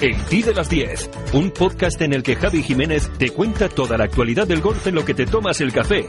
El 0.00 0.16
Ti 0.16 0.42
de 0.42 0.54
las 0.54 0.70
10, 0.70 1.10
un 1.34 1.50
podcast 1.50 2.00
en 2.00 2.14
el 2.14 2.22
que 2.22 2.34
Javi 2.34 2.62
Jiménez 2.62 3.10
te 3.18 3.28
cuenta 3.28 3.68
toda 3.68 3.98
la 3.98 4.04
actualidad 4.04 4.46
del 4.46 4.62
golf 4.62 4.86
en 4.86 4.94
lo 4.94 5.04
que 5.04 5.12
te 5.12 5.26
tomas 5.26 5.60
el 5.60 5.74
café. 5.74 6.08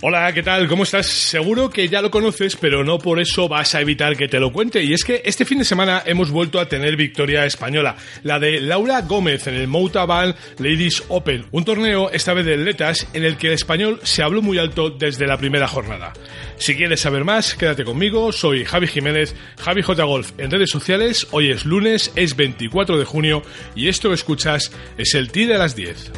Hola, 0.00 0.32
¿qué 0.32 0.44
tal? 0.44 0.68
¿Cómo 0.68 0.84
estás? 0.84 1.06
Seguro 1.06 1.70
que 1.70 1.88
ya 1.88 2.00
lo 2.00 2.12
conoces, 2.12 2.54
pero 2.54 2.84
no 2.84 3.00
por 3.00 3.18
eso 3.18 3.48
vas 3.48 3.74
a 3.74 3.80
evitar 3.80 4.16
que 4.16 4.28
te 4.28 4.38
lo 4.38 4.52
cuente. 4.52 4.84
Y 4.84 4.92
es 4.92 5.02
que 5.02 5.22
este 5.24 5.44
fin 5.44 5.58
de 5.58 5.64
semana 5.64 6.04
hemos 6.06 6.30
vuelto 6.30 6.60
a 6.60 6.68
tener 6.68 6.94
victoria 6.94 7.44
española, 7.44 7.96
la 8.22 8.38
de 8.38 8.60
Laura 8.60 9.00
Gómez 9.00 9.48
en 9.48 9.54
el 9.54 9.66
Moutaban 9.66 10.36
Ladies 10.58 11.02
Open, 11.08 11.46
un 11.50 11.64
torneo 11.64 12.12
esta 12.12 12.32
vez 12.32 12.46
de 12.46 12.54
atletas 12.54 13.08
en 13.12 13.24
el 13.24 13.36
que 13.36 13.48
el 13.48 13.54
español 13.54 13.98
se 14.04 14.22
habló 14.22 14.40
muy 14.40 14.58
alto 14.58 14.88
desde 14.88 15.26
la 15.26 15.36
primera 15.36 15.66
jornada. 15.66 16.12
Si 16.58 16.76
quieres 16.76 17.00
saber 17.00 17.24
más, 17.24 17.56
quédate 17.56 17.84
conmigo, 17.84 18.30
soy 18.30 18.64
Javi 18.64 18.86
Jiménez, 18.86 19.34
Javi 19.58 19.82
J 19.82 20.04
Golf 20.04 20.30
en 20.38 20.52
redes 20.52 20.70
sociales, 20.70 21.26
hoy 21.32 21.50
es 21.50 21.64
lunes, 21.64 22.12
es 22.14 22.36
24 22.36 22.98
de 22.98 23.04
junio 23.04 23.42
y 23.74 23.88
esto 23.88 24.10
que 24.10 24.14
escuchas 24.14 24.70
es 24.96 25.14
el 25.14 25.32
T 25.32 25.48
de 25.48 25.58
las 25.58 25.74
10. 25.74 26.12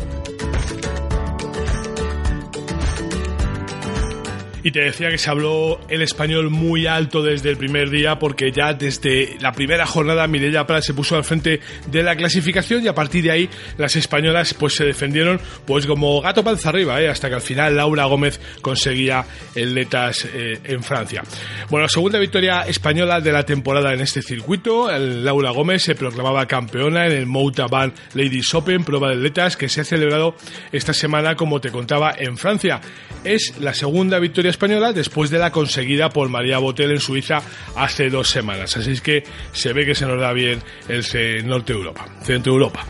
Y 4.63 4.71
te 4.71 4.81
decía 4.81 5.11
que 5.11 5.19
se 5.19 5.31
habló 5.31 5.81
el 5.89 6.03
español 6.03 6.51
muy 6.51 6.87
alto 6.87 7.23
desde 7.23 7.51
el 7.51 7.57
primer 7.57 7.91
día 7.91 8.19
porque 8.19 8.53
ya 8.53 8.75
desde 8.75 9.37
la 9.41 9.53
primera 9.53 9.87
jornada 9.87 10.27
Mireia 10.27 10.67
Prat 10.67 10.83
se 10.83 10.95
puso 10.95 11.17
al 11.17 11.25
frente 11.25 11.61
de 11.87 12.03
la 12.03 12.17
clasificación 12.17 12.85
y 12.85 12.89
a 12.89 12.95
partir 12.95 13.25
de 13.25 13.31
ahí 13.31 13.51
las 13.79 13.97
españolas 13.97 14.55
pues 14.55 14.75
se 14.75 14.85
defendieron 14.85 15.41
pues 15.67 15.87
como 15.87 16.21
gato 16.21 16.45
panza 16.45 16.69
arriba 16.69 17.01
¿eh? 17.01 17.09
hasta 17.09 17.29
que 17.29 17.37
al 17.37 17.41
final 17.41 17.77
Laura 17.77 18.05
Gómez 18.05 18.41
conseguía 18.61 19.25
el 19.55 19.75
letas 19.75 20.27
eh, 20.33 20.61
en 20.65 20.83
Francia. 20.83 21.23
Bueno, 21.71 21.89
segunda 21.89 22.19
victoria 22.19 22.63
española 22.63 23.21
de 23.21 23.33
la 23.33 23.45
temporada 23.45 23.93
en 23.95 24.01
este 24.01 24.23
circuito. 24.23 24.91
Laura 24.99 25.51
Gómez 25.51 25.83
se 25.83 25.95
proclamaba 25.95 26.47
campeona 26.47 27.07
en 27.07 27.13
el 27.13 27.27
Moutaban 27.27 27.93
Ladies 28.15 28.55
Open, 28.55 28.85
prueba 28.85 29.11
de 29.11 29.17
letas 29.17 29.57
que 29.57 29.69
se 29.69 29.81
ha 29.81 29.85
celebrado 29.85 30.35
esta 30.73 30.93
semana 30.93 31.37
como 31.37 31.61
te 31.61 31.71
contaba 31.71 32.15
en 32.17 32.37
Francia. 32.37 32.81
Es 33.25 33.55
la 33.61 33.75
segunda 33.75 34.19
victoria 34.19 34.50
española 34.51 34.93
después 34.93 35.31
de 35.31 35.39
la 35.39 35.51
conseguida 35.51 36.11
por 36.11 36.29
María 36.29 36.59
Botel 36.59 36.91
en 36.91 37.01
Suiza 37.01 37.43
hace 37.77 38.11
dos 38.11 38.29
semanas. 38.29 38.77
Así 38.77 38.91
es 38.93 39.01
que 39.01 39.25
se 39.53 39.73
ve 39.73 39.87
que 39.87 39.95
se 39.95 40.07
nos 40.07 40.21
da 40.21 40.33
bien 40.33 40.61
el 40.89 41.47
Norte 41.47 41.73
Europa, 41.73 42.07
Centro 42.23 42.53
Europa. 42.53 42.87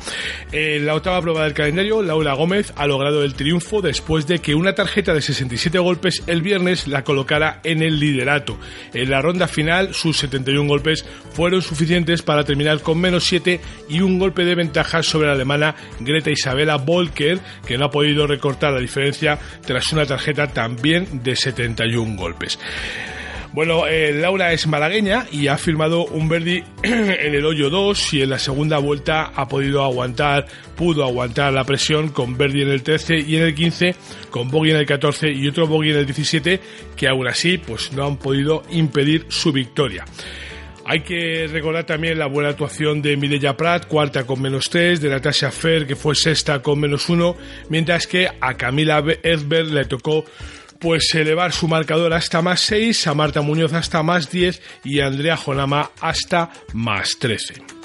En 0.52 0.84
la 0.84 0.94
octava 0.94 1.20
prueba 1.20 1.44
del 1.44 1.54
calendario, 1.54 2.02
Laura 2.02 2.34
Gómez 2.34 2.72
ha 2.76 2.86
logrado 2.86 3.22
el 3.22 3.34
triunfo 3.34 3.80
después 3.80 4.26
de 4.26 4.40
que 4.40 4.54
una 4.54 4.74
tarjeta 4.74 5.14
de 5.14 5.22
67 5.22 5.78
golpes 5.78 6.22
el 6.26 6.42
viernes 6.42 6.88
la 6.88 7.04
colocara 7.04 7.60
en 7.62 7.82
el 7.82 8.00
liderato. 8.00 8.58
En 8.92 9.10
la 9.10 9.22
ronda 9.22 9.46
final, 9.46 9.94
sus 9.94 10.18
71 10.18 10.68
golpes 10.68 11.04
fueron 11.32 11.62
suficientes 11.62 12.22
para 12.22 12.44
terminar 12.44 12.80
con 12.80 13.00
menos 13.00 13.24
7 13.24 13.60
y 13.88 14.00
un 14.00 14.18
golpe 14.18 14.44
de 14.44 14.54
ventaja 14.54 15.02
sobre 15.02 15.28
la 15.28 15.34
alemana 15.34 15.74
Greta 16.00 16.30
Isabella 16.30 16.76
Volker, 16.76 17.38
que 17.66 17.78
no 17.78 17.86
ha 17.86 17.90
podido 17.90 18.26
recortar 18.26 18.72
la 18.72 18.80
diferencia 18.80 19.38
tras 19.64 19.92
una 19.92 20.06
tarjeta 20.06 20.48
también 20.48 21.22
de 21.22 21.36
71 21.52 22.16
golpes. 22.16 22.58
Bueno, 23.52 23.88
eh, 23.88 24.12
Laura 24.12 24.52
es 24.52 24.68
malagueña 24.68 25.26
y 25.32 25.48
ha 25.48 25.58
firmado 25.58 26.04
un 26.04 26.28
Verdi 26.28 26.62
en 26.84 27.34
el 27.34 27.44
hoyo 27.44 27.68
2 27.68 28.14
y 28.14 28.22
en 28.22 28.30
la 28.30 28.38
segunda 28.38 28.78
vuelta 28.78 29.32
ha 29.34 29.48
podido 29.48 29.82
aguantar, 29.82 30.46
pudo 30.76 31.04
aguantar 31.04 31.52
la 31.52 31.64
presión 31.64 32.10
con 32.10 32.38
Verdi 32.38 32.62
en 32.62 32.68
el 32.68 32.84
13 32.84 33.18
y 33.18 33.36
en 33.36 33.42
el 33.42 33.54
15, 33.54 33.96
con 34.30 34.50
Bogey 34.50 34.70
en 34.70 34.76
el 34.76 34.86
14 34.86 35.32
y 35.32 35.48
otro 35.48 35.66
Bogey 35.66 35.90
en 35.90 35.96
el 35.96 36.06
17 36.06 36.60
que 36.94 37.08
aún 37.08 37.26
así 37.26 37.58
pues 37.58 37.92
no 37.92 38.06
han 38.06 38.18
podido 38.18 38.62
impedir 38.70 39.26
su 39.28 39.50
victoria. 39.52 40.04
Hay 40.84 41.00
que 41.00 41.48
recordar 41.48 41.84
también 41.84 42.18
la 42.18 42.26
buena 42.26 42.50
actuación 42.50 43.02
de 43.02 43.16
Mireia 43.16 43.56
Prat, 43.56 43.86
cuarta 43.86 44.26
con 44.26 44.40
menos 44.42 44.70
3, 44.70 45.00
de 45.00 45.08
Natasha 45.08 45.50
Fer, 45.50 45.86
que 45.86 45.94
fue 45.94 46.14
sexta 46.14 46.62
con 46.62 46.80
menos 46.80 47.08
1, 47.08 47.36
mientras 47.68 48.06
que 48.06 48.28
a 48.40 48.54
Camila 48.54 48.98
Edberg 49.22 49.66
le 49.66 49.84
tocó 49.84 50.24
pues 50.80 51.14
elevar 51.14 51.52
su 51.52 51.68
marcador 51.68 52.12
hasta 52.12 52.42
más 52.42 52.60
6, 52.62 53.06
a 53.06 53.14
Marta 53.14 53.42
Muñoz 53.42 53.72
hasta 53.72 54.02
más 54.02 54.30
10 54.30 54.60
y 54.84 55.00
a 55.00 55.06
Andrea 55.06 55.36
Jonama 55.36 55.90
hasta 56.00 56.50
más 56.72 57.18
13. 57.18 57.79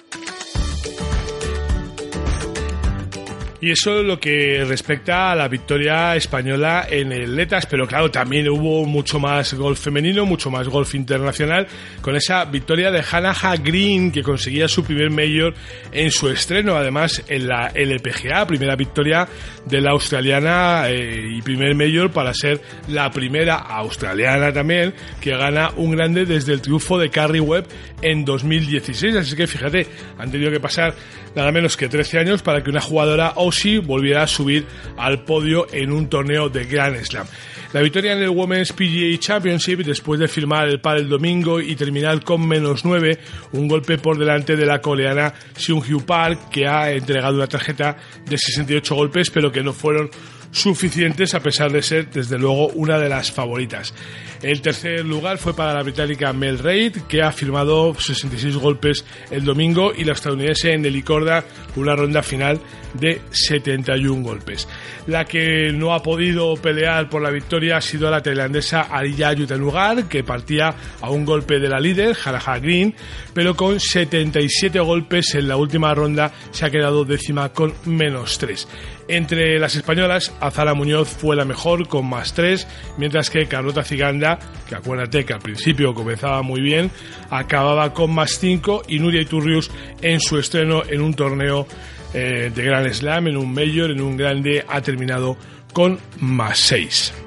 Y 3.66 3.72
eso 3.72 4.00
es 4.00 4.06
lo 4.06 4.20
que 4.20 4.64
respecta 4.64 5.32
a 5.32 5.36
la 5.36 5.48
victoria 5.48 6.16
española 6.16 6.86
en 6.88 7.12
el 7.12 7.36
Letas, 7.36 7.66
pero 7.66 7.88
claro, 7.88 8.12
también 8.12 8.48
hubo 8.48 8.86
mucho 8.86 9.20
más 9.20 9.56
golf 9.56 9.80
femenino, 9.80 10.24
mucho 10.24 10.52
más 10.52 10.68
golf 10.68 10.94
internacional, 10.94 11.66
con 12.00 12.16
esa 12.16 12.46
victoria 12.46 12.92
de 12.92 13.04
Hannah 13.12 13.34
Green, 13.64 14.12
que 14.12 14.22
conseguía 14.22 14.68
su 14.68 14.84
primer 14.84 15.10
mayor 15.10 15.56
en 15.92 16.12
su 16.12 16.30
estreno, 16.30 16.76
además 16.76 17.24
en 17.28 17.48
la 17.48 17.72
LPGA, 17.74 18.46
primera 18.46 18.76
victoria 18.76 19.28
de 19.66 19.82
la 19.82 19.94
australiana 19.94 20.88
eh, 20.88 21.26
y 21.36 21.42
primer 21.42 21.74
mayor 21.74 22.12
para 22.12 22.36
ser 22.36 22.62
la 22.90 23.10
primera 23.10 23.56
australiana 23.56 24.54
también 24.54 24.94
que 25.20 25.32
gana 25.32 25.72
un 25.76 25.90
grande 25.90 26.28
desde 26.28 26.54
el 26.54 26.62
triunfo 26.62 27.00
de 27.00 27.10
Carrie 27.10 27.42
Webb 27.42 27.66
en 28.04 28.26
2016. 28.26 29.16
Así 29.16 29.36
que 29.36 29.48
fíjate, 29.48 29.88
han 30.20 30.30
tenido 30.30 30.52
que 30.52 30.60
pasar 30.60 30.94
nada 31.36 31.52
menos 31.52 31.78
que 31.78 31.90
13 31.90 32.20
años 32.20 32.42
para 32.42 32.64
que 32.64 32.70
una 32.70 32.82
jugadora 32.82 33.28
Aussie 33.28 33.80
volviera 33.80 34.24
a 34.24 34.28
subir 34.28 34.66
al 34.98 35.24
podio 35.24 35.68
en 35.72 35.92
un 35.92 36.10
torneo 36.10 36.50
de 36.50 36.66
Grand 36.66 37.04
Slam. 37.04 37.28
La 37.74 37.82
victoria 37.82 38.14
en 38.14 38.22
el 38.22 38.30
Women's 38.30 38.72
PGA 38.72 39.20
Championship 39.20 39.80
después 39.80 40.20
de 40.20 40.30
firmar 40.30 40.70
el 40.70 40.80
par 40.80 40.98
el 40.98 41.10
domingo 41.10 41.60
y 41.60 41.76
terminar 41.76 42.24
con 42.24 42.48
menos 42.48 42.86
9, 42.86 43.20
un 43.52 43.68
golpe 43.68 43.98
por 43.98 44.18
delante 44.18 44.56
de 44.56 44.66
la 44.66 44.80
coreana 44.80 45.34
Seung 45.58 45.84
Hyu 45.84 46.06
Park 46.06 46.50
que 46.50 46.68
ha 46.68 46.92
entregado 46.92 47.36
una 47.36 47.48
tarjeta 47.48 47.98
de 48.26 48.38
68 48.38 48.96
golpes 48.96 49.30
pero 49.30 49.52
que 49.52 49.62
no 49.62 49.74
fueron 49.74 50.10
suficientes 50.56 51.34
a 51.36 51.42
pesar 51.42 51.70
de 51.70 51.82
ser 51.82 52.10
desde 52.10 52.40
luego 52.40 52.70
una 52.70 52.98
de 52.98 53.10
las 53.10 53.30
favoritas. 53.30 53.94
El 54.42 54.62
tercer 54.62 55.04
lugar 55.04 55.38
fue 55.38 55.54
para 55.54 55.74
la 55.74 55.84
británica 55.84 56.32
Mel 56.32 56.60
Reid, 56.60 56.98
que 57.10 57.22
ha 57.22 57.32
firmado 57.32 57.94
66 57.94 58.56
golpes 58.58 59.04
el 59.32 59.44
domingo, 59.44 59.92
y 59.96 60.06
la 60.06 60.14
estadounidense 60.14 60.72
en 60.72 61.02
Corda 61.02 61.44
una 61.76 61.96
ronda 61.96 62.24
final 62.24 62.60
de 62.94 63.22
71 63.32 64.24
golpes. 64.24 64.68
La 65.08 65.26
que 65.26 65.72
no 65.74 65.94
ha 65.94 66.02
podido 66.02 66.56
pelear 66.56 67.10
por 67.10 67.22
la 67.22 67.32
victoria 67.32 67.78
ha 67.78 67.82
sido 67.82 68.10
la 68.10 68.22
tailandesa 68.22 68.82
Ariya 68.82 69.34
Yutanugar, 69.34 70.08
que 70.08 70.24
partía 70.24 70.74
a 71.02 71.10
un 71.10 71.26
golpe 71.26 71.60
de 71.60 71.68
la 71.68 71.80
líder, 71.80 72.16
Haraha 72.24 72.60
Green, 72.60 72.96
pero 73.34 73.56
con 73.56 73.80
77 73.80 74.80
golpes 74.80 75.36
en 75.36 75.50
la 75.50 75.58
última 75.58 75.94
ronda 75.94 76.32
se 76.52 76.66
ha 76.66 76.70
quedado 76.70 77.04
décima 77.04 77.50
con 77.50 77.74
menos 77.86 78.38
3. 78.38 78.68
Entre 79.08 79.60
las 79.60 79.76
españolas, 79.76 80.34
Azara 80.40 80.74
Muñoz 80.74 81.10
fue 81.10 81.36
la 81.36 81.46
mejor 81.46 81.88
con 81.88 82.10
más 82.10 82.34
3, 82.34 82.68
mientras 82.98 83.30
que 83.30 83.46
Carlota 83.46 83.84
Ciganda, 83.84 84.40
que 84.68 84.76
acuérdate 84.76 85.26
que 85.26 85.34
al 85.34 85.42
principio 85.42 85.94
comenzaba 85.94 86.42
muy 86.42 86.62
bien, 86.62 86.90
acababa 87.30 87.94
con 87.94 88.14
más 88.14 88.40
5 88.40 88.84
y 88.88 89.00
Nuria 89.00 89.22
Iturrius 89.22 89.70
en 90.02 90.20
su 90.20 90.40
estreno 90.40 90.82
en 90.88 91.02
un 91.02 91.14
torneo 91.14 91.68
eh, 92.14 92.52
de 92.54 92.64
Grand 92.64 92.92
Slam, 92.92 93.28
en 93.28 93.38
un 93.38 93.54
Major, 93.54 93.92
en 93.92 94.02
un 94.02 94.18
grande, 94.18 94.66
ha 94.68 94.82
terminado 94.82 95.38
con 95.72 96.00
más 96.20 96.58
6. 96.60 97.25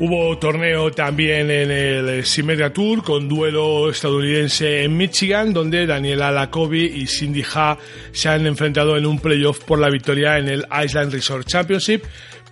Hubo 0.00 0.36
torneo 0.38 0.90
también 0.90 1.50
en 1.52 1.70
el 1.70 2.24
Symmetra 2.24 2.72
Tour 2.72 3.04
con 3.04 3.28
duelo 3.28 3.88
estadounidense 3.88 4.82
en 4.82 4.96
Michigan, 4.96 5.52
donde 5.52 5.86
Daniela 5.86 6.32
Lacobi 6.32 6.84
y 6.84 7.06
Cindy 7.06 7.44
Ha 7.54 7.78
se 8.10 8.28
han 8.28 8.44
enfrentado 8.44 8.96
en 8.96 9.06
un 9.06 9.20
playoff 9.20 9.60
por 9.60 9.78
la 9.78 9.88
victoria 9.90 10.38
en 10.38 10.48
el 10.48 10.66
Island 10.84 11.12
Resort 11.12 11.46
Championship 11.46 12.02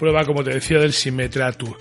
prueba, 0.03 0.25
como 0.25 0.43
te 0.43 0.51
decía, 0.51 0.81
del 0.81 0.93
Symmetra 0.93 1.53
Tour. 1.53 1.79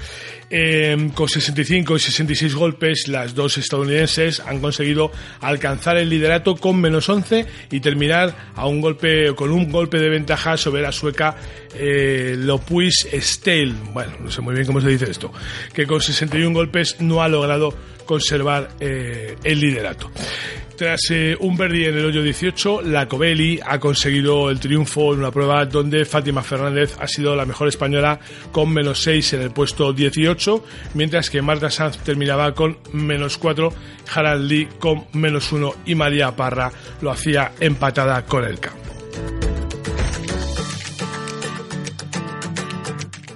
Em, 0.47 1.09
con 1.09 1.27
65 1.27 1.95
y 1.95 1.99
66 1.99 2.53
golpes, 2.53 3.07
las 3.07 3.33
dos 3.33 3.57
estadounidenses 3.57 4.39
han 4.41 4.59
conseguido 4.59 5.11
alcanzar 5.39 5.97
el 5.97 6.07
liderato 6.07 6.55
con 6.55 6.79
menos 6.79 7.09
11 7.09 7.47
y 7.71 7.79
terminar 7.79 8.51
a 8.53 8.67
un 8.67 8.79
golpe, 8.79 9.33
con 9.33 9.49
un 9.49 9.71
golpe 9.71 9.97
de 9.97 10.09
ventaja 10.09 10.55
sobre 10.55 10.83
la 10.83 10.91
sueca 10.91 11.35
eh, 11.73 12.35
Lopuis 12.37 13.07
Stale. 13.11 13.73
Bueno, 13.91 14.13
no 14.19 14.29
sé 14.29 14.41
muy 14.41 14.53
bien 14.53 14.67
cómo 14.67 14.81
se 14.81 14.89
dice 14.89 15.09
esto. 15.09 15.33
Que 15.73 15.87
con 15.87 15.99
61 15.99 16.53
golpes 16.53 16.97
no 16.99 17.23
ha 17.23 17.27
logrado 17.27 17.75
conservar 18.05 18.69
eh, 18.79 19.35
el 19.43 19.59
liderato. 19.59 20.11
Tras 20.81 21.11
eh, 21.11 21.37
un 21.39 21.55
Verdi 21.55 21.85
en 21.85 21.95
el 21.95 22.05
hoyo 22.05 22.23
18, 22.23 22.81
la 22.81 23.07
Covelli 23.07 23.59
ha 23.63 23.79
conseguido 23.79 24.49
el 24.49 24.59
triunfo 24.59 25.13
en 25.13 25.19
una 25.19 25.29
prueba 25.29 25.63
donde 25.67 26.05
Fátima 26.05 26.41
Fernández 26.41 26.97
ha 26.99 27.07
sido 27.07 27.35
la 27.35 27.45
mejor 27.45 27.67
española 27.67 28.19
con 28.51 28.73
menos 28.73 28.99
6 29.03 29.33
en 29.33 29.41
el 29.43 29.51
puesto 29.51 29.93
18, 29.93 30.65
mientras 30.95 31.29
que 31.29 31.43
Marta 31.43 31.69
Sanz 31.69 31.99
terminaba 31.99 32.55
con 32.55 32.79
menos 32.93 33.37
4, 33.37 33.71
Harald 34.11 34.49
Lee 34.49 34.69
con 34.79 35.05
menos 35.13 35.51
1 35.51 35.71
y 35.85 35.93
María 35.93 36.35
Parra 36.35 36.71
lo 36.99 37.11
hacía 37.11 37.51
empatada 37.59 38.25
con 38.25 38.43
el 38.43 38.59
campo. 38.59 38.79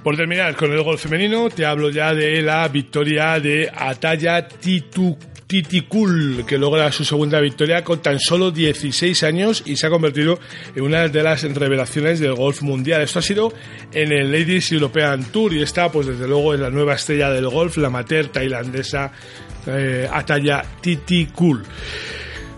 Por 0.02 0.16
terminar 0.16 0.56
con 0.56 0.72
el 0.72 0.82
gol 0.82 0.98
femenino, 0.98 1.48
te 1.48 1.64
hablo 1.64 1.90
ya 1.90 2.12
de 2.12 2.42
la 2.42 2.66
victoria 2.66 3.38
de 3.38 3.70
Ataya 3.72 4.48
Titu 4.48 5.16
Titicul, 5.46 6.44
que 6.46 6.58
logra 6.58 6.90
su 6.90 7.04
segunda 7.04 7.40
victoria 7.40 7.84
con 7.84 8.02
tan 8.02 8.18
solo 8.18 8.50
16 8.50 9.22
años 9.22 9.62
y 9.64 9.76
se 9.76 9.86
ha 9.86 9.90
convertido 9.90 10.40
en 10.74 10.82
una 10.82 11.08
de 11.08 11.22
las 11.22 11.42
revelaciones 11.42 12.18
del 12.18 12.34
golf 12.34 12.62
mundial. 12.62 13.02
Esto 13.02 13.20
ha 13.20 13.22
sido 13.22 13.52
en 13.92 14.12
el 14.12 14.32
Ladies 14.32 14.72
European 14.72 15.24
Tour 15.24 15.54
y 15.54 15.62
esta, 15.62 15.90
pues 15.92 16.06
desde 16.06 16.26
luego, 16.26 16.54
es 16.54 16.60
la 16.60 16.70
nueva 16.70 16.94
estrella 16.94 17.30
del 17.30 17.48
golf, 17.48 17.76
la 17.76 17.86
amateur 17.86 18.28
tailandesa 18.28 19.12
eh, 19.66 20.08
Ataya 20.12 20.64
Titicul. 20.80 21.64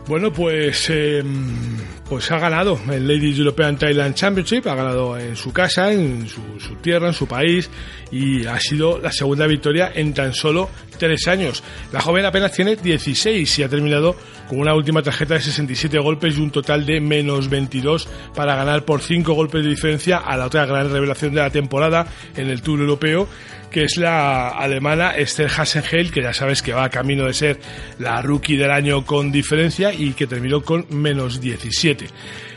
Bueno, 0.07 0.33
pues, 0.33 0.89
em, 0.89 1.77
pues 2.09 2.31
ha 2.31 2.39
ganado 2.39 2.81
el 2.91 3.07
Ladies 3.07 3.39
European 3.39 3.77
Thailand 3.77 4.15
Championship, 4.15 4.67
ha 4.67 4.75
ganado 4.75 5.19
en 5.19 5.37
su 5.37 5.53
casa, 5.53 5.93
en 5.93 6.27
su, 6.27 6.41
tierra, 6.81 7.09
en 7.09 7.15
su 7.15 7.27
país, 7.27 7.69
y 8.11 8.47
ha 8.47 8.59
sido 8.59 8.99
la 8.99 9.13
segunda 9.13 9.47
victoria 9.47 9.93
en 9.95 10.15
tan 10.15 10.33
solo 10.35 10.71
tres 10.99 11.29
años. 11.29 11.63
La 11.93 12.01
joven 12.01 12.25
apenas 12.25 12.53
tiene 12.53 12.77
16 12.77 13.59
y 13.59 13.63
ha 13.63 13.69
terminado 13.69 14.17
con 14.49 14.59
una 14.59 14.75
última 14.75 15.03
tarjeta 15.03 15.35
de 15.35 15.41
67 15.41 15.99
golpes 15.99 16.37
y 16.37 16.41
un 16.41 16.51
total 16.51 16.87
de 16.87 17.01
menos 17.01 17.51
22 17.51 18.09
para 18.35 18.57
ganar 18.57 18.85
por 18.85 19.03
5 19.03 19.33
golpes 19.35 19.63
de 19.63 19.71
diferencia 19.71 20.19
a 20.19 20.37
la 20.37 20.47
otra 20.47 20.65
gran 20.67 20.91
revelación 20.91 21.35
de 21.35 21.41
la 21.43 21.51
temporada 21.51 22.07
en 22.37 22.49
el 22.49 22.63
Tour 22.63 22.81
Europeo 22.81 23.29
que 23.71 23.85
es 23.85 23.97
la 23.97 24.49
alemana 24.49 25.11
Esther 25.17 25.51
Hassenheil, 25.51 26.11
que 26.11 26.23
ya 26.23 26.33
sabes 26.33 26.63
que 26.63 26.73
va 26.73 26.89
camino 26.89 27.27
de 27.27 27.35
ser 27.35 27.61
la 27.99 28.23
rookie 28.23 28.57
del 28.57 28.71
año 28.71 29.05
con 29.05 29.31
diferencia 29.31 29.93
y 29.93 30.13
que 30.13 30.27
terminó 30.27 30.63
con 30.63 30.87
menos 30.91 31.41
17. 31.41 31.98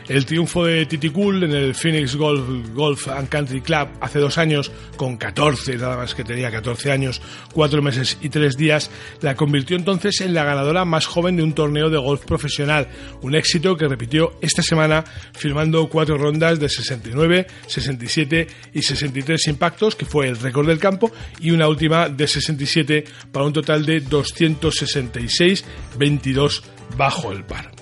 El 0.08 0.26
triunfo 0.26 0.64
de 0.64 0.84
Titi 0.86 1.10
Cool 1.10 1.44
en 1.44 1.52
el 1.52 1.74
Phoenix 1.74 2.16
Golf, 2.16 2.74
Golf 2.74 3.08
and 3.08 3.28
Country 3.28 3.60
Club 3.60 3.88
hace 4.00 4.18
dos 4.18 4.36
años, 4.36 4.70
con 4.96 5.16
14, 5.16 5.76
nada 5.76 5.96
más 5.96 6.14
que 6.14 6.24
tenía 6.24 6.50
14 6.50 6.90
años, 6.90 7.22
4 7.54 7.82
meses 7.82 8.18
y 8.20 8.28
3 8.28 8.56
días, 8.56 8.90
la 9.20 9.36
convirtió 9.36 9.76
entonces 9.76 10.20
en 10.20 10.34
la 10.34 10.44
ganadora 10.44 10.84
más 10.84 11.06
joven 11.06 11.36
de 11.36 11.42
un 11.42 11.54
torneo 11.54 11.88
de 11.88 11.98
golf 11.98 12.24
profesional, 12.24 12.88
un 13.22 13.34
éxito 13.34 13.76
que 13.76 13.88
repitió 13.88 14.34
esta 14.40 14.62
semana 14.62 15.04
firmando 15.32 15.88
cuatro 15.88 16.18
rondas 16.18 16.58
de 16.58 16.68
69, 16.68 17.46
67 17.66 18.46
y 18.74 18.82
63 18.82 19.46
impactos, 19.48 19.94
que 19.94 20.04
fue 20.04 20.28
el 20.28 20.38
récord 20.38 20.66
del 20.66 20.78
campo, 20.78 21.12
y 21.40 21.52
una 21.52 21.68
última 21.68 22.08
de 22.08 22.26
67 22.26 23.04
para 23.30 23.46
un 23.46 23.52
total 23.52 23.86
de 23.86 24.00
266, 24.00 25.64
22 25.96 26.62
bajo 26.96 27.32
el 27.32 27.44
par. 27.44 27.81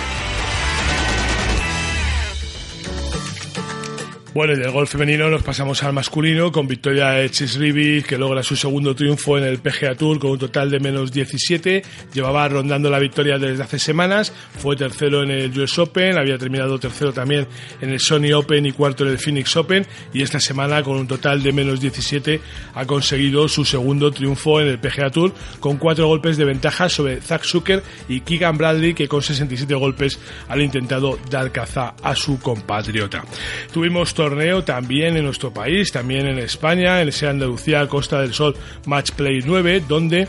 Bueno, 4.33 4.53
y 4.53 4.55
del 4.55 4.71
golf 4.71 4.89
femenino 4.89 5.29
nos 5.29 5.43
pasamos 5.43 5.83
al 5.83 5.91
masculino 5.91 6.53
con 6.53 6.65
victoria 6.65 7.09
de 7.09 7.29
Chis 7.29 7.57
Ribi, 7.57 8.01
que 8.01 8.17
logra 8.17 8.41
su 8.43 8.55
segundo 8.55 8.95
triunfo 8.95 9.37
en 9.37 9.43
el 9.43 9.59
PGA 9.59 9.93
Tour 9.95 10.19
con 10.19 10.31
un 10.31 10.39
total 10.39 10.71
de 10.71 10.79
menos 10.79 11.11
17. 11.11 11.83
Llevaba 12.13 12.47
rondando 12.47 12.89
la 12.89 12.97
victoria 12.99 13.37
desde 13.37 13.61
hace 13.61 13.77
semanas, 13.77 14.31
fue 14.57 14.77
tercero 14.77 15.21
en 15.23 15.31
el 15.31 15.59
US 15.59 15.77
Open, 15.79 16.17
había 16.17 16.37
terminado 16.37 16.79
tercero 16.79 17.11
también 17.11 17.45
en 17.81 17.89
el 17.89 17.99
Sony 17.99 18.31
Open 18.33 18.65
y 18.65 18.71
cuarto 18.71 19.03
en 19.03 19.09
el 19.09 19.17
Phoenix 19.17 19.53
Open, 19.57 19.85
y 20.13 20.21
esta 20.21 20.39
semana 20.39 20.81
con 20.81 20.95
un 20.95 21.07
total 21.07 21.43
de 21.43 21.51
menos 21.51 21.81
17 21.81 22.39
ha 22.75 22.85
conseguido 22.85 23.49
su 23.49 23.65
segundo 23.65 24.13
triunfo 24.13 24.61
en 24.61 24.69
el 24.69 24.79
PGA 24.79 25.09
Tour 25.09 25.33
con 25.59 25.75
cuatro 25.75 26.07
golpes 26.07 26.37
de 26.37 26.45
ventaja 26.45 26.87
sobre 26.87 27.19
Zach 27.19 27.43
Zucker 27.43 27.83
y 28.07 28.21
Keegan 28.21 28.57
Bradley, 28.57 28.93
que 28.93 29.09
con 29.09 29.21
67 29.21 29.75
golpes 29.75 30.17
han 30.47 30.61
intentado 30.61 31.19
dar 31.29 31.51
caza 31.51 31.95
a 32.01 32.15
su 32.15 32.39
compatriota. 32.39 33.25
Tuvimos 33.73 34.13
torneo 34.21 34.63
también 34.63 35.17
en 35.17 35.25
nuestro 35.25 35.51
país, 35.51 35.91
también 35.91 36.27
en 36.27 36.37
España, 36.37 37.01
en 37.01 37.09
ese 37.09 37.27
Andalucía 37.27 37.87
Costa 37.87 38.21
del 38.21 38.35
Sol 38.35 38.55
Match 38.85 39.13
Play 39.13 39.39
9, 39.43 39.85
donde 39.87 40.27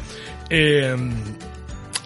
eh, 0.49 0.97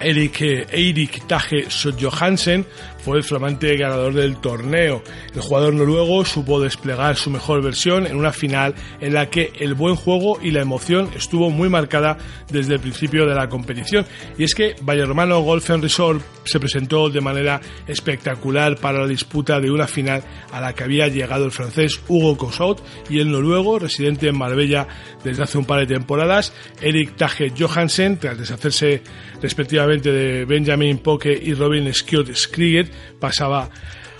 Eric, 0.00 0.40
Eirik 0.72 1.28
Tage 1.28 1.68
Johansen 2.00 2.66
fue 3.06 3.18
el 3.18 3.22
flamante 3.22 3.76
ganador 3.76 4.14
del 4.14 4.38
torneo. 4.38 5.00
El 5.32 5.40
jugador 5.40 5.72
noruego 5.72 6.24
supo 6.24 6.60
desplegar 6.60 7.14
su 7.14 7.30
mejor 7.30 7.62
versión 7.62 8.04
en 8.04 8.16
una 8.16 8.32
final 8.32 8.74
en 9.00 9.14
la 9.14 9.30
que 9.30 9.52
el 9.60 9.74
buen 9.74 9.94
juego 9.94 10.40
y 10.42 10.50
la 10.50 10.62
emoción 10.62 11.10
estuvo 11.14 11.48
muy 11.48 11.68
marcada 11.68 12.18
desde 12.50 12.74
el 12.74 12.80
principio 12.80 13.24
de 13.24 13.36
la 13.36 13.48
competición. 13.48 14.06
Y 14.36 14.42
es 14.42 14.56
que 14.56 14.74
Romano 14.84 15.38
Golf 15.38 15.70
Resort 15.70 16.20
se 16.42 16.58
presentó 16.58 17.08
de 17.08 17.20
manera 17.20 17.60
espectacular 17.86 18.76
para 18.76 19.02
la 19.02 19.06
disputa 19.06 19.60
de 19.60 19.70
una 19.70 19.86
final 19.86 20.24
a 20.50 20.60
la 20.60 20.74
que 20.74 20.82
había 20.82 21.06
llegado 21.06 21.44
el 21.44 21.52
francés 21.52 22.00
Hugo 22.08 22.36
Cosaut 22.36 22.82
y 23.08 23.20
el 23.20 23.30
noruego, 23.30 23.78
residente 23.78 24.26
en 24.26 24.36
Marbella 24.36 24.88
desde 25.22 25.44
hace 25.44 25.58
un 25.58 25.64
par 25.64 25.78
de 25.78 25.94
temporadas, 25.94 26.52
Eric 26.80 27.14
Tage 27.14 27.52
Johansen, 27.56 28.18
tras 28.18 28.36
deshacerse 28.36 29.02
respectivamente 29.40 30.10
de 30.10 30.44
Benjamin 30.44 30.98
Poke 30.98 31.38
y 31.40 31.54
Robin 31.54 31.92
Skjot 31.92 32.34
Skriget, 32.34 32.95
pasaba 33.18 33.70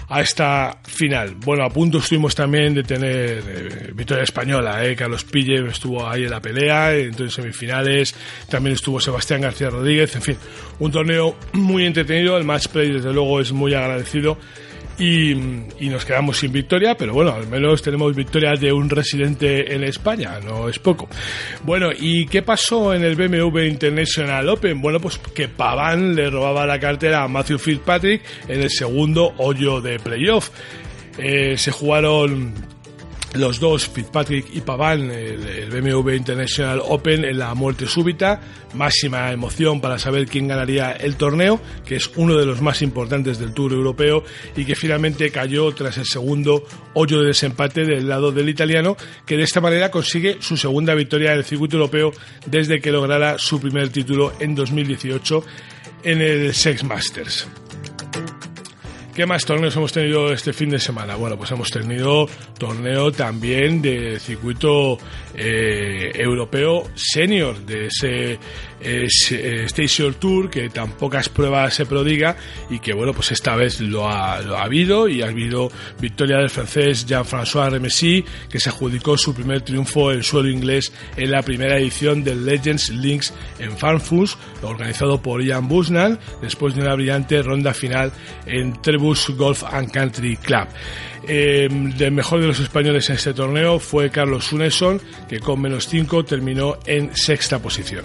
a 0.08 0.20
esta 0.20 0.78
final. 0.84 1.34
Bueno, 1.36 1.64
a 1.64 1.70
punto 1.70 1.98
estuvimos 1.98 2.34
también 2.34 2.74
de 2.74 2.82
tener 2.84 3.42
eh, 3.46 3.90
victoria 3.92 4.22
española, 4.22 4.84
eh. 4.86 4.94
Carlos 4.94 5.24
Pille 5.24 5.66
estuvo 5.68 6.08
ahí 6.08 6.24
en 6.24 6.30
la 6.30 6.40
pelea, 6.40 6.94
entonces 6.94 7.34
semifinales, 7.34 8.14
también 8.48 8.74
estuvo 8.74 9.00
Sebastián 9.00 9.40
García 9.40 9.70
Rodríguez, 9.70 10.14
en 10.14 10.22
fin, 10.22 10.36
un 10.78 10.92
torneo 10.92 11.36
muy 11.54 11.84
entretenido, 11.84 12.36
el 12.36 12.44
match 12.44 12.68
play 12.68 12.92
desde 12.92 13.12
luego 13.12 13.40
es 13.40 13.52
muy 13.52 13.74
agradecido 13.74 14.38
y, 14.98 15.34
nos 15.88 16.04
quedamos 16.04 16.38
sin 16.38 16.52
victoria, 16.52 16.96
pero 16.96 17.12
bueno, 17.12 17.32
al 17.32 17.46
menos 17.46 17.82
tenemos 17.82 18.14
victoria 18.14 18.54
de 18.54 18.72
un 18.72 18.88
residente 18.88 19.74
en 19.74 19.84
España, 19.84 20.40
no 20.40 20.68
es 20.68 20.78
poco. 20.78 21.08
Bueno, 21.64 21.90
¿y 21.96 22.26
qué 22.26 22.42
pasó 22.42 22.94
en 22.94 23.04
el 23.04 23.14
BMW 23.14 23.60
International 23.60 24.48
Open? 24.48 24.80
Bueno, 24.80 25.00
pues 25.00 25.18
que 25.18 25.48
Pavan 25.48 26.14
le 26.14 26.30
robaba 26.30 26.66
la 26.66 26.80
cartera 26.80 27.24
a 27.24 27.28
Matthew 27.28 27.58
Fitzpatrick 27.58 28.22
en 28.48 28.62
el 28.62 28.70
segundo 28.70 29.34
hoyo 29.38 29.80
de 29.80 29.98
playoff. 29.98 30.50
Eh, 31.18 31.56
se 31.56 31.70
jugaron 31.70 32.52
los 33.34 33.60
dos, 33.60 33.88
Fitzpatrick 33.88 34.46
y 34.54 34.60
Pavan, 34.60 35.10
el, 35.10 35.70
BMW 35.70 36.12
International 36.12 36.80
Open 36.82 37.24
en 37.24 37.38
la 37.38 37.54
muerte 37.54 37.86
súbita, 37.86 38.40
máxima 38.74 39.32
emoción 39.32 39.80
para 39.80 39.98
saber 39.98 40.26
quién 40.26 40.48
ganaría 40.48 40.92
el 40.92 41.16
torneo, 41.16 41.60
que 41.84 41.96
es 41.96 42.10
uno 42.16 42.36
de 42.36 42.46
los 42.46 42.62
más 42.62 42.82
importantes 42.82 43.38
del 43.38 43.52
Tour 43.52 43.72
Europeo 43.72 44.24
y 44.56 44.64
que 44.64 44.74
finalmente 44.74 45.30
cayó 45.30 45.72
tras 45.72 45.98
el 45.98 46.06
segundo 46.06 46.64
hoyo 46.94 47.20
de 47.20 47.28
desempate 47.28 47.84
del 47.84 48.08
lado 48.08 48.32
del 48.32 48.48
italiano, 48.48 48.96
que 49.26 49.36
de 49.36 49.42
esta 49.42 49.60
manera 49.60 49.90
consigue 49.90 50.38
su 50.40 50.56
segunda 50.56 50.94
victoria 50.94 51.32
en 51.32 51.38
el 51.38 51.44
circuito 51.44 51.76
europeo 51.76 52.12
desde 52.46 52.80
que 52.80 52.92
lograra 52.92 53.38
su 53.38 53.60
primer 53.60 53.90
título 53.90 54.32
en 54.40 54.54
2018 54.54 55.44
en 56.04 56.20
el 56.20 56.54
Sex 56.54 56.84
Masters. 56.84 57.48
¿Qué 59.16 59.24
más 59.24 59.46
torneos 59.46 59.74
hemos 59.74 59.94
tenido 59.94 60.30
este 60.30 60.52
fin 60.52 60.68
de 60.68 60.78
semana? 60.78 61.16
Bueno, 61.16 61.38
pues 61.38 61.50
hemos 61.50 61.70
tenido 61.70 62.28
torneo 62.58 63.10
también 63.10 63.80
de 63.80 64.20
circuito 64.20 64.98
eh, 65.34 66.12
europeo 66.14 66.90
senior, 66.94 67.58
de 67.64 67.86
ese 67.86 68.38
eh, 68.78 69.06
Station 69.64 70.12
Tour, 70.20 70.50
que 70.50 70.68
tan 70.68 70.92
pocas 70.92 71.30
pruebas 71.30 71.72
se 71.72 71.86
prodiga 71.86 72.36
y 72.68 72.78
que, 72.78 72.92
bueno, 72.92 73.14
pues 73.14 73.32
esta 73.32 73.56
vez 73.56 73.80
lo 73.80 74.06
ha, 74.06 74.42
lo 74.42 74.58
ha 74.58 74.64
habido 74.64 75.08
y 75.08 75.22
ha 75.22 75.28
habido 75.28 75.70
victoria 75.98 76.36
del 76.36 76.50
francés 76.50 77.06
Jean-François 77.06 77.70
Remessy, 77.70 78.22
que 78.50 78.60
se 78.60 78.68
adjudicó 78.68 79.16
su 79.16 79.34
primer 79.34 79.62
triunfo 79.62 80.12
en 80.12 80.22
suelo 80.22 80.50
inglés 80.50 80.92
en 81.16 81.30
la 81.30 81.40
primera 81.40 81.78
edición 81.78 82.22
del 82.22 82.44
Legends 82.44 82.90
Links 82.90 83.32
en 83.58 83.78
Farmfuss, 83.78 84.36
organizado 84.60 85.22
por 85.22 85.42
Ian 85.42 85.68
Busnan, 85.68 86.18
después 86.42 86.74
de 86.74 86.82
una 86.82 86.94
brillante 86.94 87.42
ronda 87.42 87.72
final 87.72 88.12
en 88.44 88.74
Golf 89.36 89.64
and 89.64 89.90
Country 89.90 90.36
Club. 90.36 90.68
Eh, 91.28 91.68
el 91.98 92.12
mejor 92.12 92.40
de 92.40 92.46
los 92.46 92.60
españoles 92.60 93.08
en 93.10 93.16
este 93.16 93.34
torneo 93.34 93.78
fue 93.78 94.10
Carlos 94.10 94.44
Suneson, 94.44 95.00
que 95.28 95.40
con 95.40 95.60
menos 95.60 95.88
5 95.88 96.24
terminó 96.24 96.78
en 96.86 97.14
sexta 97.16 97.58
posición. 97.58 98.04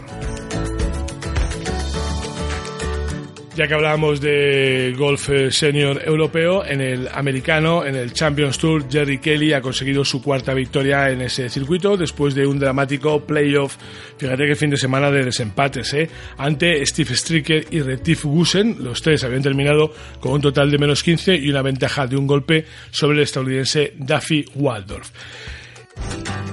Ya 3.53 3.67
que 3.67 3.73
hablábamos 3.73 4.21
de 4.21 4.95
golf 4.97 5.29
eh, 5.29 5.51
senior 5.51 6.01
europeo, 6.05 6.65
en 6.65 6.79
el 6.79 7.09
americano, 7.13 7.85
en 7.85 7.95
el 7.95 8.13
Champions 8.13 8.57
Tour, 8.57 8.89
Jerry 8.89 9.19
Kelly 9.19 9.51
ha 9.51 9.61
conseguido 9.61 10.05
su 10.05 10.21
cuarta 10.21 10.53
victoria 10.53 11.09
en 11.09 11.21
ese 11.21 11.49
circuito 11.49 11.97
después 11.97 12.33
de 12.33 12.47
un 12.47 12.57
dramático 12.57 13.19
playoff. 13.19 13.75
Fíjate 14.17 14.47
que 14.47 14.55
fin 14.55 14.69
de 14.69 14.77
semana 14.77 15.11
de 15.11 15.25
desempates, 15.25 15.93
¿eh? 15.93 16.09
Ante 16.37 16.85
Steve 16.85 17.13
Stricker 17.13 17.65
y 17.71 17.81
Retif 17.81 18.23
Gusen, 18.23 18.77
los 18.79 19.01
tres 19.01 19.21
habían 19.25 19.41
terminado 19.41 19.93
con 20.21 20.31
un 20.31 20.41
total 20.41 20.71
de 20.71 20.77
menos 20.77 21.03
15 21.03 21.35
y 21.35 21.49
una 21.49 21.61
ventaja 21.61 22.07
de 22.07 22.15
un 22.15 22.27
golpe 22.27 22.65
sobre 22.89 23.17
el 23.17 23.23
estadounidense 23.23 23.93
Duffy 23.97 24.45
Waldorf. 24.55 25.09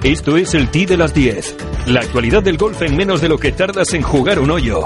Esto 0.03 0.35
es 0.35 0.53
el 0.53 0.69
T 0.69 0.85
de 0.85 0.97
las 0.97 1.13
10. 1.13 1.55
La 1.87 2.01
actualidad 2.01 2.43
del 2.43 2.57
golf 2.57 2.81
en 2.81 2.97
menos 2.97 3.21
de 3.21 3.29
lo 3.29 3.37
que 3.37 3.53
tardas 3.53 3.93
en 3.93 4.01
jugar 4.01 4.37
un 4.39 4.51
hoyo. 4.51 4.85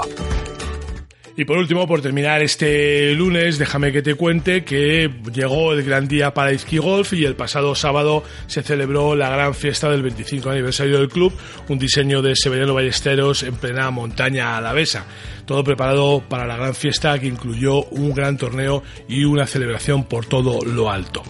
Y 1.36 1.44
por 1.46 1.58
último, 1.58 1.88
por 1.88 2.00
terminar 2.00 2.42
este 2.42 3.12
lunes, 3.14 3.58
déjame 3.58 3.90
que 3.90 4.02
te 4.02 4.14
cuente 4.14 4.62
que 4.62 5.10
llegó 5.32 5.72
el 5.72 5.82
gran 5.82 6.06
día 6.06 6.32
para 6.32 6.52
Iski 6.52 6.78
Golf 6.78 7.12
y 7.12 7.24
el 7.24 7.34
pasado 7.34 7.74
sábado 7.74 8.22
se 8.46 8.62
celebró 8.62 9.16
la 9.16 9.30
gran 9.30 9.52
fiesta 9.52 9.90
del 9.90 10.02
25 10.02 10.48
aniversario 10.48 10.96
del 10.96 11.08
club, 11.08 11.32
un 11.68 11.78
diseño 11.80 12.22
de 12.22 12.36
Severiano 12.36 12.72
Ballesteros 12.72 13.42
en 13.42 13.56
plena 13.56 13.90
montaña 13.90 14.56
alavesa. 14.56 15.06
Todo 15.44 15.64
preparado 15.64 16.22
para 16.26 16.46
la 16.46 16.56
gran 16.56 16.74
fiesta 16.74 17.18
que 17.18 17.26
incluyó 17.26 17.82
un 17.86 18.14
gran 18.14 18.38
torneo 18.38 18.84
y 19.08 19.24
una 19.24 19.44
celebración 19.46 20.04
por 20.04 20.26
todo 20.26 20.64
lo 20.64 20.88
alto. 20.88 21.24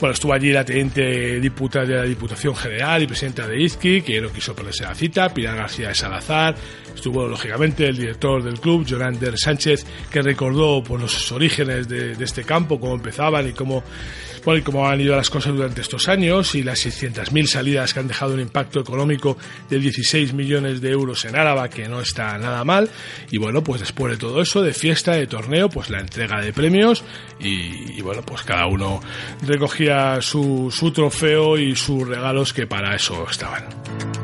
Bueno, 0.00 0.14
estuvo 0.14 0.32
allí 0.32 0.50
la 0.50 0.64
teniente 0.64 1.38
diputada 1.38 1.84
de 1.84 1.94
la 1.94 2.02
Diputación 2.02 2.56
General 2.56 3.00
y 3.02 3.06
presidenta 3.06 3.46
de 3.46 3.62
Izqui, 3.62 4.02
que 4.02 4.20
no 4.20 4.32
quiso 4.32 4.56
ponerse 4.56 4.82
la 4.82 4.94
cita, 4.96 5.32
Pilar 5.32 5.54
García 5.54 5.88
de 5.88 5.94
Salazar, 5.94 6.56
estuvo 6.94 7.26
lógicamente 7.26 7.88
el 7.88 7.96
director 7.96 8.42
del 8.42 8.60
club, 8.60 8.86
Jonander 8.86 9.38
Sánchez, 9.38 9.84
que 10.10 10.22
recordó 10.22 10.82
pues, 10.82 11.02
los 11.02 11.32
orígenes 11.32 11.88
de, 11.88 12.12
este 12.12 12.44
campo, 12.44 12.78
cómo 12.78 12.94
empezaban 12.94 13.48
y 13.48 13.52
cómo, 13.52 13.82
bueno, 14.44 14.60
y 14.60 14.62
cómo 14.62 14.88
han 14.88 15.00
ido 15.00 15.16
las 15.16 15.30
cosas 15.30 15.54
durante 15.54 15.80
estos 15.80 16.08
años 16.08 16.54
y 16.54 16.62
las 16.62 16.86
600.000 16.86 17.46
salidas 17.46 17.92
que 17.92 18.00
han 18.00 18.08
dejado 18.08 18.34
un 18.34 18.40
impacto 18.40 18.80
económico 18.80 19.36
de 19.68 19.78
16 19.78 20.32
millones 20.34 20.80
de 20.80 20.90
euros 20.90 21.24
en 21.24 21.36
Álava, 21.36 21.68
que 21.68 21.88
no 21.88 22.00
está 22.00 22.38
nada 22.38 22.64
mal. 22.64 22.88
Y 23.30 23.38
bueno, 23.38 23.62
pues 23.62 23.80
después 23.80 24.12
de 24.12 24.18
todo 24.18 24.40
eso, 24.40 24.62
de 24.62 24.72
fiesta, 24.72 25.12
de 25.12 25.26
torneo, 25.26 25.68
pues 25.68 25.90
la 25.90 26.00
entrega 26.00 26.40
de 26.40 26.52
premios 26.52 27.04
y, 27.40 28.00
bueno, 28.02 28.22
pues 28.22 28.42
cada 28.42 28.66
uno 28.66 29.00
recogía 29.46 30.20
su, 30.20 30.72
su 30.72 30.92
trofeo 30.92 31.58
y 31.58 31.74
sus 31.74 32.06
regalos 32.06 32.52
que 32.52 32.66
para 32.66 32.94
eso 32.94 33.26
estaban. 33.28 34.21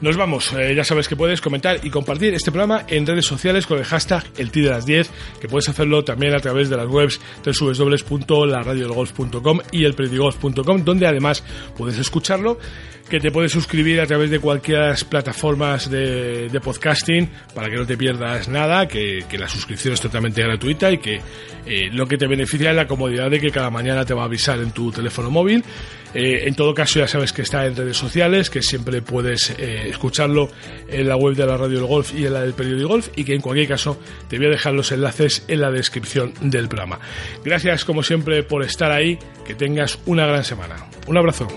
Nos 0.00 0.16
vamos. 0.16 0.52
Eh, 0.54 0.74
ya 0.74 0.82
sabes 0.82 1.06
que 1.08 1.16
puedes 1.16 1.42
comentar 1.42 1.78
y 1.82 1.90
compartir 1.90 2.32
este 2.32 2.50
programa 2.50 2.86
en 2.88 3.06
redes 3.06 3.26
sociales 3.26 3.66
con 3.66 3.76
el 3.78 3.84
hashtag 3.84 4.24
el 4.38 4.50
de 4.50 4.62
las 4.62 4.86
10, 4.86 5.10
que 5.40 5.48
puedes 5.48 5.68
hacerlo 5.68 6.02
también 6.04 6.34
a 6.34 6.40
través 6.40 6.70
de 6.70 6.78
las 6.78 6.86
webs 6.86 7.20
www.laradiodelgolf.com 7.44 9.60
y 9.72 9.84
elpredigolf.com, 9.84 10.84
donde 10.84 11.06
además 11.06 11.44
puedes 11.76 11.98
escucharlo 11.98 12.58
que 13.10 13.18
te 13.18 13.32
puedes 13.32 13.50
suscribir 13.50 14.00
a 14.00 14.06
través 14.06 14.30
de 14.30 14.38
cualquiera 14.38 14.84
de 14.84 14.90
las 14.90 15.04
plataformas 15.04 15.90
de, 15.90 16.60
podcasting 16.62 17.28
para 17.54 17.68
que 17.68 17.76
no 17.76 17.84
te 17.84 17.96
pierdas 17.96 18.48
nada, 18.48 18.86
que, 18.86 19.26
la 19.38 19.48
suscripción 19.48 19.94
es 19.94 20.00
totalmente 20.00 20.42
gratuita 20.42 20.92
y 20.92 20.98
que 20.98 21.20
eh, 21.66 21.90
lo 21.92 22.06
que 22.06 22.16
te 22.16 22.28
beneficia 22.28 22.70
es 22.70 22.76
la 22.76 22.86
comodidad 22.86 23.28
de 23.28 23.40
que 23.40 23.50
cada 23.50 23.68
mañana 23.68 24.04
te 24.04 24.14
va 24.14 24.22
a 24.22 24.24
avisar 24.26 24.60
en 24.60 24.70
tu 24.70 24.92
teléfono 24.92 25.30
móvil. 25.30 25.64
Eh, 26.14 26.44
en 26.46 26.54
todo 26.54 26.72
caso 26.72 27.00
ya 27.00 27.08
sabes 27.08 27.32
que 27.32 27.42
está 27.42 27.66
en 27.66 27.74
redes 27.74 27.96
sociales, 27.96 28.48
que 28.48 28.62
siempre 28.62 29.02
puedes 29.02 29.50
eh, 29.58 29.88
escucharlo 29.88 30.50
en 30.88 31.08
la 31.08 31.16
web 31.16 31.34
de 31.34 31.46
la 31.46 31.56
Radio 31.56 31.78
del 31.78 31.86
Golf 31.86 32.14
y 32.14 32.26
en 32.26 32.34
la 32.34 32.42
del 32.42 32.52
periódico 32.52 32.88
Golf 32.88 33.08
y 33.16 33.24
que 33.24 33.34
en 33.34 33.40
cualquier 33.40 33.68
caso 33.68 34.00
te 34.28 34.36
voy 34.38 34.46
a 34.46 34.50
dejar 34.50 34.72
los 34.72 34.92
enlaces 34.92 35.44
en 35.48 35.60
la 35.60 35.70
descripción 35.70 36.32
del 36.40 36.68
programa. 36.68 37.00
Gracias 37.44 37.84
como 37.84 38.04
siempre 38.04 38.44
por 38.44 38.62
estar 38.62 38.92
ahí, 38.92 39.18
que 39.44 39.54
tengas 39.54 39.98
una 40.06 40.26
gran 40.26 40.44
semana. 40.44 40.76
Un 41.08 41.16
abrazo. 41.16 41.48